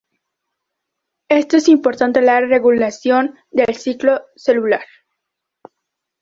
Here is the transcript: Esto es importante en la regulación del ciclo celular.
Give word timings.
Esto 1.29 1.57
es 1.57 1.67
importante 1.67 2.21
en 2.21 2.25
la 2.25 2.41
regulación 2.41 3.37
del 3.51 3.75
ciclo 3.75 4.23
celular. 4.35 4.81